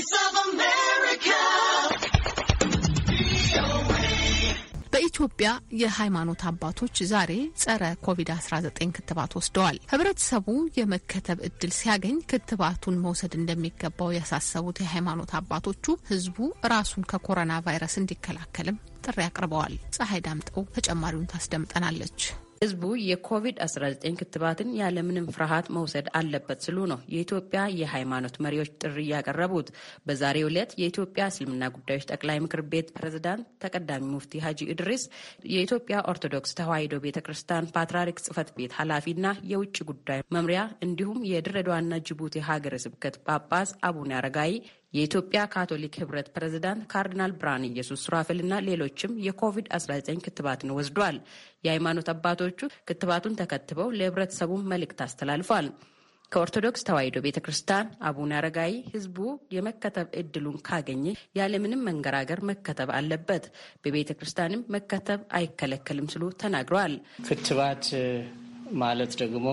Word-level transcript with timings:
Voice 0.00 0.18
of 0.24 0.34
America. 0.44 1.38
በኢትዮጵያ 4.92 5.48
የሃይማኖት 5.80 6.42
አባቶች 6.50 6.96
ዛሬ 7.10 7.32
ጸረ 7.62 7.82
ኮቪድ-19 8.06 8.68
ክትባት 8.96 9.32
ወስደዋል። 9.38 9.76
ህብረተሰቡ 9.92 10.46
የመከተብ 10.78 11.38
እድል 11.48 11.72
ሲያገኝ 11.78 12.16
ክትባቱን 12.32 13.00
መውሰድ 13.04 13.34
እንደሚገባው 13.40 14.14
ያሳሰቡት 14.18 14.80
የሃይማኖት 14.82 15.32
አባቶቹ 15.40 15.84
ህዝቡ 16.10 16.38
ራሱን 16.74 17.08
ከኮሮና 17.12 17.62
ቫይረስ 17.66 17.96
እንዲከላከልም 18.02 18.78
ጥሪ 19.06 19.18
አቅርበዋል። 19.26 19.76
ፀሐይ 19.98 20.22
ዳምጠው 20.28 20.64
ተጨማሪውን 20.78 21.30
ታስደምጠናለች። 21.34 22.18
ህዝቡ 22.62 22.86
የኮቪድ-19 23.02 23.84
ክትባትን 24.18 24.70
ያለምንም 24.78 25.28
ፍርሃት 25.34 25.66
መውሰድ 25.76 26.06
አለበት 26.18 26.58
ሲሉ 26.64 26.78
ነው 26.90 26.98
የኢትዮጵያ 27.12 27.60
የሃይማኖት 27.78 28.34
መሪዎች 28.44 28.70
ጥሪ 28.82 28.96
ያቀረቡት። 29.10 29.68
በዛሬው 30.06 30.48
ዕለት 30.50 30.72
የኢትዮጵያ 30.80 31.26
እስልምና 31.32 31.70
ጉዳዮች 31.76 32.04
ጠቅላይ 32.10 32.38
ምክር 32.44 32.62
ቤት 32.72 32.88
ፕሬዝዳንት 32.96 33.46
ተቀዳሚ 33.64 34.04
ሙፍቲ 34.10 34.42
ሀጂ 34.44 34.68
ኢድሪስ፣ 34.74 35.04
የኢትዮጵያ 35.54 36.02
ኦርቶዶክስ 36.12 36.52
ተዋሕዶ 36.58 37.00
ቤተ 37.06 37.22
ክርስቲያን 37.26 37.70
ፓትርያርክ 37.76 38.20
ጽሕፈት 38.24 38.50
ቤት 38.58 38.74
ኃላፊና 38.78 39.24
የውጭ 39.52 39.78
ጉዳይ 39.90 40.20
መምሪያ 40.36 40.60
እንዲሁም 40.86 41.24
የድሬዳዋና 41.30 42.02
ጅቡቲ 42.08 42.44
ሀገረ 42.48 42.76
ስብከት 42.84 43.16
ጳጳስ 43.26 43.72
አቡነ 43.88 44.12
አረጋይ 44.20 44.54
የኢትዮጵያ 44.92 45.40
ካቶሊክ 45.52 45.94
ህብረት 46.00 46.28
ፕሬዝዳንት 46.34 46.82
ካርዲናል 46.92 47.32
ብርሃነ 47.36 47.64
ኢየሱስ 47.68 48.00
ሱራፌልና 48.06 48.54
ሌሎችም 48.66 49.12
የኮቪድ-19 49.26 50.24
ክትባትን 50.24 50.74
ወስዷል። 50.78 51.18
የሃይማኖት 51.64 52.08
አባቶቹ 52.14 52.60
ክትባቱን 52.88 53.38
ተከትበው 53.40 53.88
ለህብረተሰቡ 53.98 54.52
መልእክት 54.72 55.00
አስተላልፏል። 55.06 55.68
ከኦርቶዶክስ 56.32 56.84
ተዋሕዶ 56.88 57.18
ቤተ 57.24 57.38
ክርስቲያን 57.44 57.86
አቡነ 58.08 58.32
አረጋይ 58.38 58.74
ህዝቡ 58.92 59.16
የመከተብ 59.54 60.08
እድሉን 60.20 60.58
ካገኘ 60.68 61.04
ያለምንም 61.34 61.84
መንገራገር 61.88 62.40
መከተብ 62.50 62.90
አለበት፣ 62.98 63.46
በቤተ 63.84 64.14
ክርስቲያንም 64.18 64.62
መከተብ 64.74 65.22
አይከለከልም 65.38 66.10
ሲሉ 66.12 66.30
ተናግረዋል። 66.42 66.94
ክትባት 67.28 67.86
ማለት 68.82 69.14
ደግሞ 69.22 69.46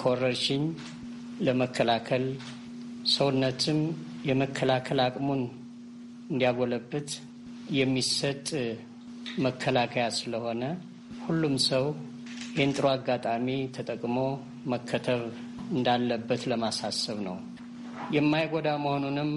ከወረርሽኝ 0.00 0.64
ለመከላከል 1.40 2.26
ሰውነትም 3.12 3.80
የመከላከል 4.28 5.00
አቅሙን 5.04 5.42
እንዲያጎለብት 6.30 7.10
የሚሰጥ 7.76 8.48
መከላከያ 9.38 10.04
ስለሆነ 10.18 10.62
ሁሉም 11.24 11.54
ሰው 11.66 11.84
ይህን 12.54 12.72
ጥሩ 12.76 12.86
አጋጣሚ 12.92 13.46
ተጠቅሞ 13.76 14.16
መከተብ 14.72 15.20
እንዳለበት 15.72 16.42
ለማሳሰብ 16.50 17.18
ነው። 17.28 17.36
የማይጎዳ 18.14 18.68
መሆኑንም 18.84 19.30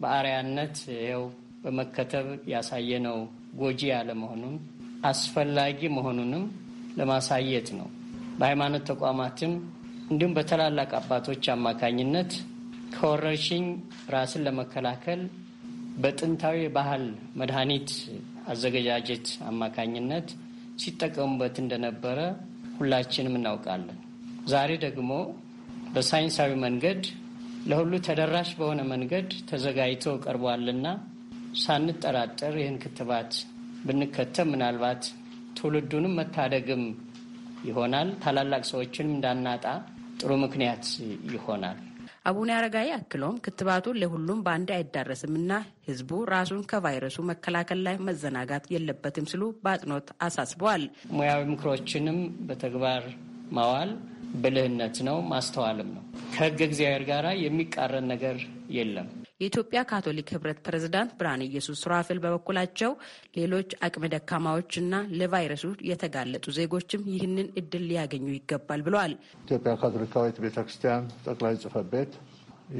በአርያነት 0.00 0.76
ይኸው 0.94 1.24
በመከተብ 1.64 2.28
ያሳየነው 2.52 3.18
ጎጂ 3.60 3.80
ያለመሆኑን 3.92 4.54
አስፈላጊ 5.10 5.80
መሆኑንም 5.96 6.44
ለማሳየት 6.98 7.68
ነው። 7.78 7.88
በሃይማኖት 8.38 8.84
ተቋማትም 8.90 9.52
እንዲሁም 10.10 10.34
በታላላቅ 10.36 10.90
አባቶች 11.00 11.44
አማካኝነት 11.54 12.32
ከወረርሽኝ 12.92 13.64
ራስን 14.14 14.42
ለመከላከል 14.46 15.20
በጥንታዊ 16.02 16.58
ባህል 16.76 17.04
መድኃኒት 17.40 17.90
አዘገጃጀት 18.52 19.26
አማካኝነት 19.50 20.28
ሲጠቀሙበት 20.82 21.56
እንደነበረ 21.62 22.18
ሁላችንም 22.78 23.34
እናውቃለን። 23.38 23.98
ዛሬ 24.48 24.70
ደግሞ 24.84 25.10
በሳይንሳዊ 25.94 26.52
መንገድ 26.64 27.02
ለሁሉ 27.66 27.92
ተደራሽ 28.06 28.50
በሆነ 28.58 28.80
መንገድ 28.92 29.28
ተዘጋጅቶ 29.50 30.14
ቀርቧልና 30.24 30.86
ሳንጠራጠር 31.62 32.54
ይህን 32.60 32.78
ክትባት 32.82 33.32
ብንከተብ 33.86 34.46
ምናልባት 34.52 35.02
ትውልዱንም 35.56 36.16
መታደግም 36.18 36.84
ይሆናል። 37.68 38.08
ታላላቅ 38.22 38.62
ሰዎችንም 38.70 39.14
እንዳናጣ 39.16 39.64
ጥሩ 40.20 40.32
ምክንያት 40.44 40.84
ይሆናል። 41.34 41.78
አቡነ 42.24 42.50
አረጋዊ 42.56 42.88
አክለውም 42.96 43.40
ክትባቱ 43.44 43.94
ለሁሉም 44.00 44.42
በአንድ 44.44 44.68
እና 45.38 45.52
ህዝቡ 45.88 46.10
ራሱን 46.32 46.60
ከቫይረሱ 46.70 47.16
መከላከል 47.30 47.80
ላይ 47.86 47.96
መዘናጋት 48.08 48.66
የለበትም 48.74 49.28
ሲሉ 49.30 49.44
በአጽንኦት 49.64 50.10
አሳስበዋል። 50.26 50.84
ሙያዊ 51.14 51.42
ምክሮችንም 51.50 52.18
በተግባር 52.48 53.04
ማዋል 53.52 53.90
ብልህነት 54.42 54.96
ነው፣ 55.08 55.18
ማስተዋልም 55.30 55.90
ነው። 55.96 56.04
ከህገ 56.34 56.60
እግዚአብሔር 56.68 57.04
ጋር 57.10 57.26
የሚቃረን 57.42 58.06
ነገር 58.12 58.38
የለም። 58.76 59.08
የኢትዮጵያ 59.42 59.80
ካቶሊክ 59.90 60.28
ህብረት 60.34 60.58
ፕሬዝዳንት 60.66 61.12
ብርሃነ 61.18 61.42
ኢየሱስ 61.48 61.78
ሱራፌል 61.82 62.18
በበኩላቸው 62.24 62.92
ሌሎች 63.38 63.70
አቅመ 63.86 64.10
ደካማዎችና 64.12 64.90
ለቫይረሱ 65.18 65.64
የተጋለጡ 65.88 66.44
ዜጎችም 66.58 67.02
ይህንን 67.14 67.48
እድል 67.60 67.84
ሊያገኙ 67.90 68.26
ይገባል 68.36 68.82
ብለዋል። 68.86 69.14
ኢትዮጵያ 69.44 69.74
ካቶሊካዊት 69.82 70.38
ቤተ 70.44 70.56
ክርስቲያን 70.62 71.06
ጠቅላይ 71.26 71.56
ጽሕፈት 71.62 71.88
ቤት 71.94 72.12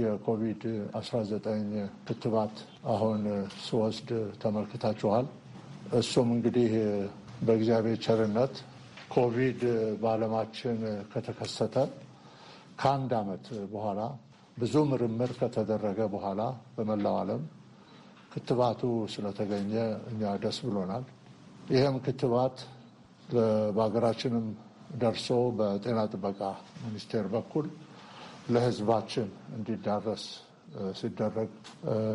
የኮቪድ-19 0.02 1.46
ክትባት 2.06 2.54
አሁን 2.92 3.22
ስወስድ 3.64 4.10
ተመልክታችኋል። 4.42 5.26
እሱም 5.98 6.28
እንግዲህ 6.36 6.70
በእግዚአብሔር 7.46 7.98
ቸርነት 8.04 8.54
ኮቪድ 9.12 9.60
በዓለማችን 10.02 10.78
ከተከሰተ 11.12 11.74
ከአንድ 12.80 13.10
ዓመት 13.18 13.44
በኋላ 13.72 14.00
ብዙ 14.56 14.74
ምርምር 14.90 15.30
ከተደረገ 15.38 16.00
በኋላ 16.12 16.40
በመላው 16.74 17.14
ዓለም 17.20 17.42
ክትባቱ 18.32 18.82
ስለተገኘ 19.14 19.72
እኛ 20.10 20.32
ደስ 20.42 20.58
ብሎናል። 20.66 21.04
ይህም 21.72 21.96
ክትባት 22.04 22.56
በሀገራችንም 23.76 24.46
ደርሶ 25.02 25.28
በጤና 25.58 26.00
ጥበቃ 26.12 26.40
ሚኒስቴር 26.84 27.26
በኩል 27.34 27.66
ለሕዝባችን 28.54 29.28
እንዲዳረስ 29.56 30.24
ሲደረግ 30.98 31.50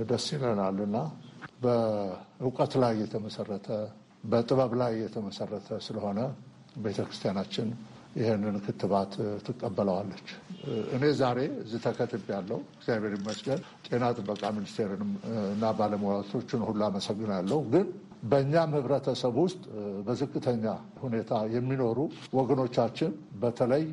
ደስ 0.09 0.25
ይለናል 0.35 0.77
እና 0.85 0.97
በእውቀት 1.63 2.73
ላይ 2.83 2.93
የተመሰረተ 3.03 3.67
በጥበብ 4.23 4.71
ላይ 4.81 4.93
የተመሰረተ 5.03 5.69
ስለሆነ 5.87 6.19
ቤተ 6.83 6.99
ክርስቲያናችን 7.07 7.67
ይህንን 8.17 8.55
ክትባት 8.65 9.13
ትቀበለዋለች። 9.47 10.27
እኔ 10.95 11.03
ዛሬ 11.19 11.39
እዚህ 11.63 11.79
ተከትብ 11.85 12.25
ያለው 12.33 12.59
እግዚአብሔር 12.77 13.13
ይመስገን 13.17 13.59
ጤና 13.87 14.03
ጥበቃ 14.17 14.43
ሚኒስቴርንም 14.57 15.11
እና 15.53 15.71
ባለሙያቶችን 15.79 16.61
ሁሉ 16.69 16.81
አመሰግናለሁ። 16.87 17.59
ግን 17.73 17.87
በእኛም 18.23 18.71
ህብረተሰብ 18.75 19.35
ውስጥ 19.41 19.61
በዝቅተኛ 20.05 20.65
ሁኔታ 21.01 21.31
የሚኖሩ 21.55 21.97
ወገኖቻችን 22.37 23.11
በተለይ 23.41 23.83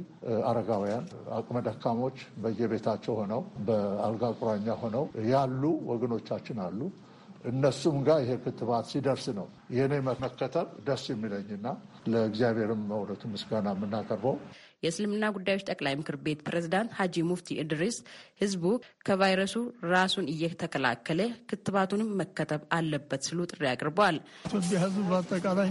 አረጋውያን፣ 0.50 1.04
አቅመ 1.38 1.58
ደካሞች 1.66 2.16
በየቤታቸው 2.42 3.14
ሆነው 3.20 3.40
በአልጋ 3.66 4.32
ቁራኛ 4.38 4.68
ሆነው 4.82 5.04
ያሉ 5.32 5.62
ወገኖቻችን 5.90 6.60
አሉ። 6.66 6.80
እነሱም 7.44 7.96
ጋር 8.06 8.18
ይሄ 8.22 8.32
ክትባት 8.44 8.84
ሲደርስ 8.90 9.24
ነው 9.38 9.46
የኔ 9.76 9.92
መከተብ 10.20 10.68
ደስ 10.86 11.02
የሚለኝና 11.10 11.66
ለእግዚአብሔርም 12.12 12.82
መውለቱ 12.90 13.22
ምስጋና 13.32 13.68
የምናቀርበው። 13.74 14.36
የእስልምና 14.82 15.24
ጉዳዮች 15.36 15.66
ጠቅላይ 15.68 15.94
ምክር 16.00 16.16
ቤት 16.24 16.40
ፕሬዝዳንት 16.46 16.90
ሀጂ 16.98 17.22
ሙፍቲ 17.28 17.56
እድሪስ 17.62 17.96
ህዝቡ 18.42 18.64
ከቫይረሱ 19.06 19.54
ራሱን 19.92 20.26
እየተከላከለ 20.32 21.20
ክትባቱንም 21.50 22.10
መከተብ 22.20 22.64
አለበት 22.76 23.22
ሲሉ 23.28 23.46
ጥሪ 23.52 23.64
አቅርበዋል። 23.72 24.18
ኢትዮጵያ 24.48 24.80
ህዝብ 24.84 25.00
በአጠቃላይ 25.10 25.70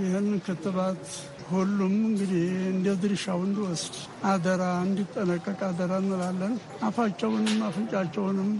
ይህን 0.00 0.28
ክትባት 0.46 1.02
ሁሉም 1.48 1.94
እንግዲህ 2.02 2.44
እንደ 2.70 2.88
ድርሻው 3.02 3.40
እንዲወስድ 3.46 3.94
አደራ 4.26 4.62
እንዲጠነቀቅ 4.84 5.58
አደራ 5.68 5.92
እንላለን። 6.02 6.54
አፋቸውንም 6.86 7.58
አፍንጫቸውንም 7.68 8.50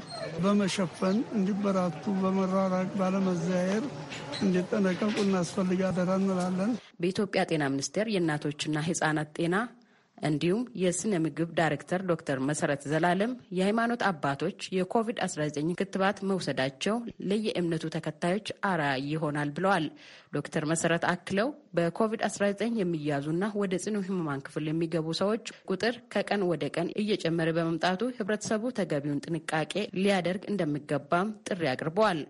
በመሸፈን 0.43 1.19
እንዲበራቱ፣ 1.39 2.05
በመራራቅ 2.23 2.89
ባለመዘያየር 3.01 3.87
እንዲጠነቀቁ 4.43 5.17
እናስፈልግ 5.25 5.81
አደራ 5.91 6.11
እንላለን። 6.23 6.73
በኢትዮጵያ 7.01 7.43
ጤና 7.51 7.65
ሚኒስቴር 7.73 8.09
የእናቶችና 8.15 8.79
ህጻናት 8.89 9.31
ጤና 9.39 9.57
እንዲሁም 10.25 10.63
የስነ 10.81 11.15
ምግብ 11.25 11.51
ዳይሬክተር 11.59 12.01
ዶክተር 12.11 12.39
መሰረት 12.49 12.83
ዘላለም 12.91 13.33
የሃይማኖት 13.57 14.03
አባቶች 14.09 14.69
የኮቪድ-19 14.77 15.75
ክትባት 15.81 16.19
መውሰዳቸው 16.31 16.97
ለየእምነቱ 17.31 17.85
ተከታዮች 17.97 18.49
አርአያ 18.69 18.95
ይሆናል 19.11 19.51
ብለዋል። 19.57 19.87
ዶክተር 20.35 20.65
መሰረት 20.73 21.05
አክለው 21.13 21.49
በኮቪድ-19 21.77 22.81
የሚያዙና 22.81 23.45
ወደ 23.63 23.75
ጽኑ 23.85 23.97
ህሙማን 24.09 24.45
ክፍል 24.47 24.67
የሚገቡ 24.71 25.09
ሰዎች 25.21 25.45
ቁጥር 25.71 25.97
ከቀን 26.15 26.45
ወደ 26.51 26.65
ቀን 26.77 26.89
እየጨመረ 27.03 27.51
በመምጣቱ 27.59 28.03
ህብረተሰቡ 28.19 28.73
ተገቢውን 28.79 29.23
ጥንቃቄ 29.27 29.73
ሊያደርግ 29.99 30.45
እንደሚገባም 30.53 31.35
ጥሪ 31.49 31.63
አቅርበዋል። 31.73 32.21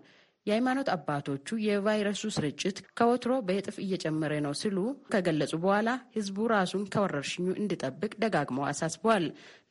የሃይማኖት 0.47 0.89
አባቶቹ 0.95 1.57
የቫይረሱ 1.63 2.23
ስርጭት 2.35 2.77
ከወትሮ 2.97 3.33
በእጥፍ 3.47 3.77
እየጨመረ 3.83 4.33
ነው 4.45 4.53
ሲሉ 4.59 4.77
ከገለጹ 5.11 5.53
በኋላ 5.63 5.87
ህዝቡ 6.15 6.37
ራሱን 6.53 6.83
ከወረርሽኙ 6.93 7.47
እንዲጠብቅ 7.61 8.11
ደጋግመው 8.23 8.67
አሳስበዋል። 8.69 9.25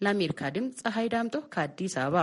ለአሜሪካ 0.05 0.51
ድምፅ 0.57 0.81
ፀሐይ 0.85 1.09
ዳምጦ 1.15 1.37
ከአዲስ 1.55 1.95
አበባ 2.01 2.19